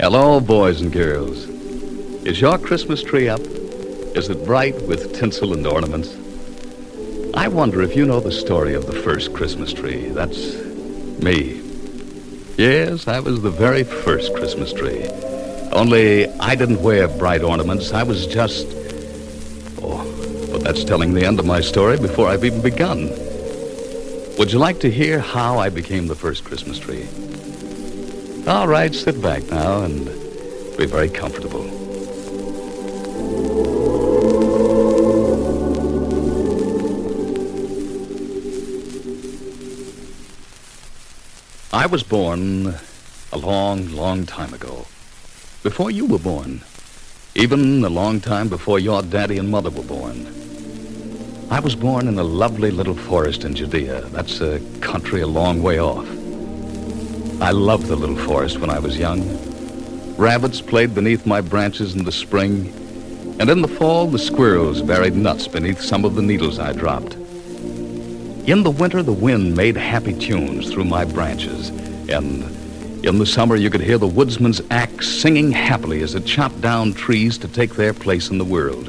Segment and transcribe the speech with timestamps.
[0.00, 1.44] Hello, boys and girls.
[2.26, 3.40] Is your Christmas tree up?
[3.40, 6.12] Is it bright with tinsel and ornaments?
[7.34, 10.08] I wonder if you know the story of the first Christmas tree.
[10.08, 10.56] That's
[11.22, 11.62] me.
[12.58, 15.06] Yes, I was the very first Christmas tree.
[15.70, 17.92] Only I didn't wear bright ornaments.
[17.92, 18.66] I was just.
[19.80, 23.10] Oh, but that's telling the end of my story before I've even begun.
[24.38, 27.06] Would you like to hear how I became the first Christmas tree?
[28.46, 30.04] All right, sit back now and
[30.76, 31.64] be very comfortable.
[41.72, 42.74] I was born
[43.32, 44.84] a long, long time ago.
[45.62, 46.60] Before you were born.
[47.34, 50.26] Even a long time before your daddy and mother were born.
[51.50, 54.02] I was born in a lovely little forest in Judea.
[54.10, 56.23] That's a country a long way off.
[57.40, 59.22] I loved the little forest when I was young.
[60.16, 62.72] Rabbits played beneath my branches in the spring,
[63.40, 67.14] and in the fall the squirrels buried nuts beneath some of the needles I dropped.
[68.46, 71.70] In the winter, the wind made happy tunes through my branches,
[72.08, 72.44] and
[73.04, 76.94] in the summer, you could hear the woodsman's axe singing happily as it chopped down
[76.94, 78.88] trees to take their place in the world.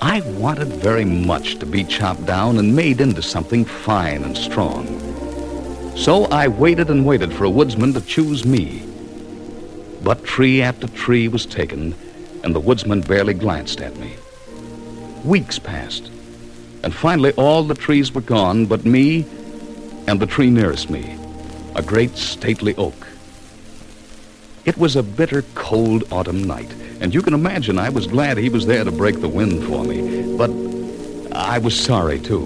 [0.00, 5.11] I wanted very much to be chopped down and made into something fine and strong.
[5.96, 8.82] So I waited and waited for a woodsman to choose me.
[10.02, 11.94] But tree after tree was taken,
[12.42, 14.14] and the woodsman barely glanced at me.
[15.24, 16.10] Weeks passed,
[16.82, 19.24] and finally all the trees were gone but me
[20.08, 21.16] and the tree nearest me,
[21.76, 23.06] a great stately oak.
[24.64, 28.48] It was a bitter, cold autumn night, and you can imagine I was glad he
[28.48, 30.36] was there to break the wind for me.
[30.36, 30.50] But
[31.32, 32.40] I was sorry, too.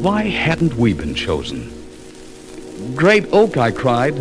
[0.00, 1.79] Why hadn't we been chosen?
[2.94, 4.14] Great oak, I cried.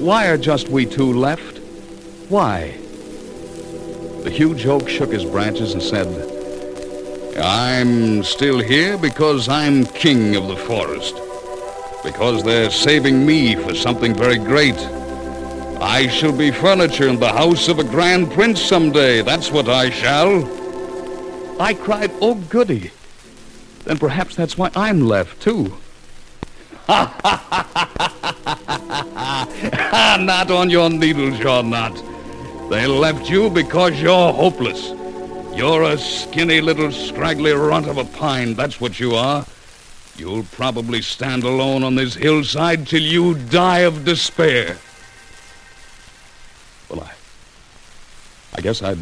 [0.00, 1.58] Why are just we two left?
[2.28, 2.76] Why?
[4.22, 6.06] The huge oak shook his branches and said,
[7.38, 11.14] I'm still here because I'm king of the forest.
[12.02, 14.78] Because they're saving me for something very great.
[15.80, 19.22] I shall be furniture in the house of a grand prince someday.
[19.22, 20.44] That's what I shall.
[21.60, 22.90] I cried, oh, goody.
[23.84, 25.76] Then perhaps that's why I'm left, too.
[29.96, 31.94] Ah, not on your needles, you're not.
[32.68, 34.92] They left you because you're hopeless.
[35.56, 39.46] You're a skinny little scraggly runt of a pine, that's what you are.
[40.16, 44.78] You'll probably stand alone on this hillside till you die of despair.
[46.88, 47.12] Well, I...
[48.56, 48.98] I guess I'd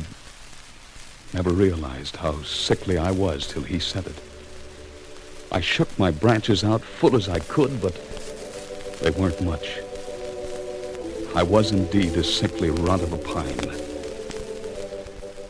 [1.34, 4.31] never realized how sickly I was till he said it.
[5.54, 7.94] I shook my branches out full as I could, but
[9.02, 9.80] they weren't much.
[11.36, 13.60] I was indeed a sickly runt of a pine.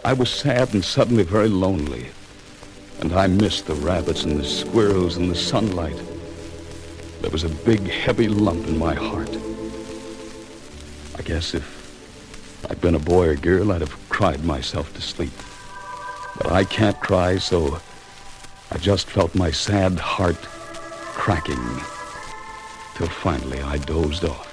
[0.05, 2.09] I was sad and suddenly very lonely,
[2.99, 6.03] and I missed the rabbits and the squirrels and the sunlight.
[7.21, 9.31] There was a big, heavy lump in my heart.
[11.17, 15.33] I guess if I'd been a boy or girl, I'd have cried myself to sleep.
[16.37, 17.81] But I can't cry, so
[18.75, 20.41] I just felt my sad heart
[21.13, 21.63] cracking
[22.95, 24.49] till finally I dozed off.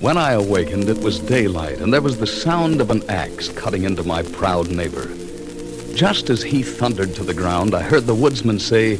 [0.00, 3.84] When I awakened, it was daylight, and there was the sound of an axe cutting
[3.84, 5.08] into my proud neighbor.
[5.94, 8.98] Just as he thundered to the ground, I heard the woodsman say,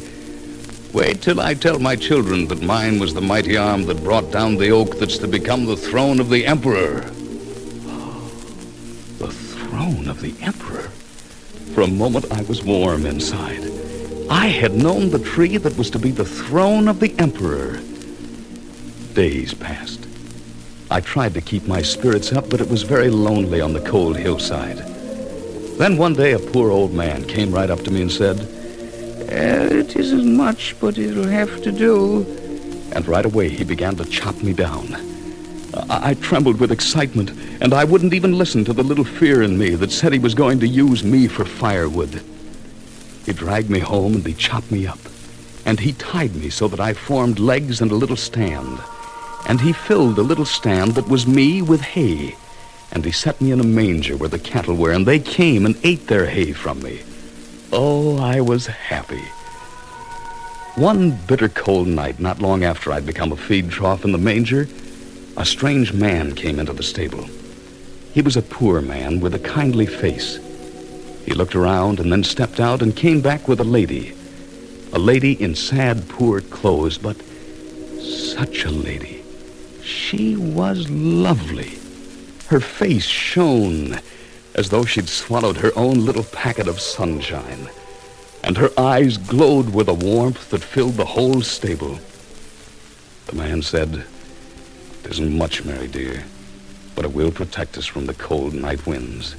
[0.93, 4.57] Wait till I tell my children that mine was the mighty arm that brought down
[4.57, 7.01] the oak that's to become the throne of the emperor.
[9.19, 10.89] The throne of the emperor?
[11.73, 13.69] For a moment, I was warm inside.
[14.29, 17.79] I had known the tree that was to be the throne of the emperor.
[19.13, 20.05] Days passed.
[20.89, 24.17] I tried to keep my spirits up, but it was very lonely on the cold
[24.17, 24.77] hillside.
[25.77, 28.47] Then one day a poor old man came right up to me and said,
[29.29, 32.25] uh, It isn't much, but it'll have to do.
[32.93, 34.95] And right away he began to chop me down.
[35.89, 37.31] I, I trembled with excitement,
[37.61, 40.35] and I wouldn't even listen to the little fear in me that said he was
[40.35, 42.21] going to use me for firewood.
[43.25, 44.99] He dragged me home and he chopped me up.
[45.65, 48.79] And he tied me so that I formed legs and a little stand
[49.47, 52.35] and he filled the little stand that was me with hay.
[52.91, 55.77] And he set me in a manger where the cattle were, and they came and
[55.83, 57.01] ate their hay from me.
[57.71, 59.23] Oh, I was happy.
[60.75, 64.67] One bitter cold night, not long after I'd become a feed trough in the manger,
[65.35, 67.27] a strange man came into the stable.
[68.13, 70.39] He was a poor man with a kindly face.
[71.25, 74.15] He looked around and then stepped out and came back with a lady.
[74.93, 77.17] A lady in sad, poor clothes, but
[78.01, 79.23] such a lady.
[79.83, 81.77] She was lovely.
[82.47, 83.99] Her face shone
[84.57, 87.69] as though she'd swallowed her own little packet of sunshine,
[88.43, 91.99] and her eyes glowed with a warmth that filled the whole stable.
[93.27, 94.05] The man said,
[95.03, 96.23] It isn't much, Mary dear,
[96.95, 99.35] but it will protect us from the cold night winds.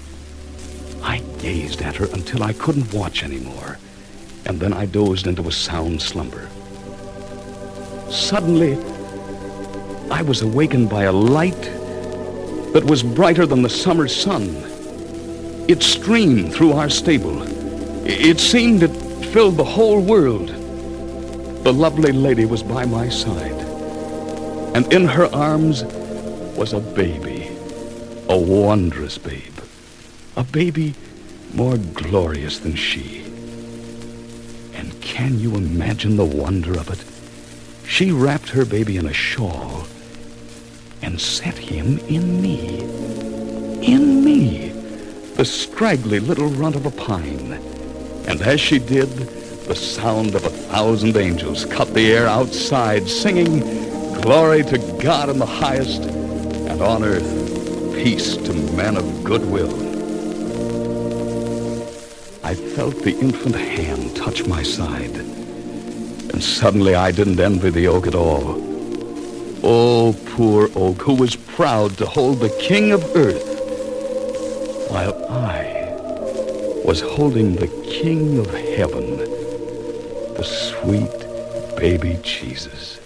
[1.02, 3.78] I gazed at her until I couldn't watch anymore,
[4.46, 6.48] and then I dozed into a sound slumber.
[8.08, 8.74] Suddenly,
[10.10, 11.60] I was awakened by a light
[12.72, 14.77] that was brighter than the summer sun.
[15.68, 17.42] It streamed through our stable.
[18.06, 20.48] It seemed it filled the whole world.
[20.48, 23.60] The lovely lady was by my side,
[24.74, 25.84] and in her arms
[26.56, 27.50] was a baby,
[28.30, 29.58] a wondrous babe,
[30.36, 30.94] a baby
[31.52, 33.24] more glorious than she.
[34.72, 37.04] And can you imagine the wonder of it?
[37.86, 39.86] She wrapped her baby in a shawl
[41.02, 42.80] and set him in me.
[43.82, 44.77] In me,
[45.38, 47.52] the scraggly little runt of a pine.
[48.26, 49.08] And as she did,
[49.69, 53.61] the sound of a thousand angels cut the air outside, singing,
[54.20, 59.73] Glory to God in the highest, and on earth, peace to men of goodwill.
[62.44, 68.08] I felt the infant hand touch my side, and suddenly I didn't envy the oak
[68.08, 68.61] at all.
[69.62, 73.55] Oh, poor oak, who was proud to hold the king of earth,
[74.90, 75.27] while
[76.88, 82.99] was holding the king of heaven, the sweet baby Jesus.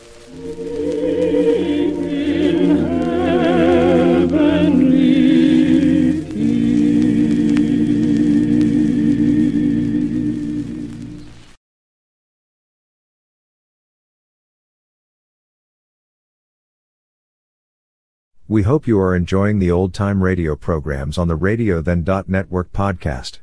[18.46, 22.72] We hope you are enjoying the old time radio programs on the Radio Then Network
[22.72, 23.40] podcast.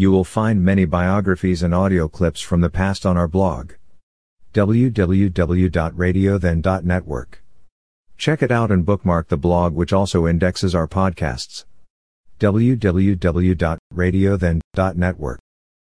[0.00, 3.72] You will find many biographies and audio clips from the past on our blog
[4.54, 7.42] www.radiothen.network.
[8.16, 11.64] Check it out and bookmark the blog which also indexes our podcasts.
[12.38, 15.38] www.radiothen.network.